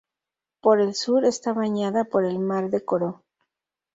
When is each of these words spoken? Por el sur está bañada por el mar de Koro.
Por 0.63 0.81
el 0.81 0.95
sur 0.95 1.25
está 1.25 1.53
bañada 1.53 2.05
por 2.05 2.25
el 2.25 2.39
mar 2.39 2.71
de 2.71 2.83
Koro. 2.83 3.21